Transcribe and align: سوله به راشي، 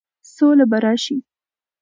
سوله 0.35 0.65
به 0.71 0.77
راشي، 0.83 1.17